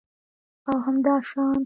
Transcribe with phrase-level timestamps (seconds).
[0.67, 1.55] او همداشان